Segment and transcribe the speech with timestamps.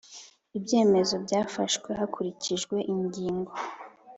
[0.57, 3.51] Ibyemezo byafashwe hakurikijwe ingingo